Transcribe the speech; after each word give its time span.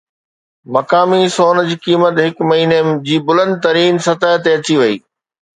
مقامي 0.75 1.19
سون 1.35 1.57
جي 1.67 1.77
قيمت 1.83 2.21
هڪ 2.23 2.47
مهيني 2.53 2.81
جي 3.11 3.21
بلند 3.29 3.55
ترين 3.67 4.03
سطح 4.09 4.35
تي 4.45 4.57
اچي 4.59 4.81
وئي 4.81 4.97